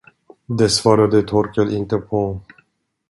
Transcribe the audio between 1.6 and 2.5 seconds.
inte på.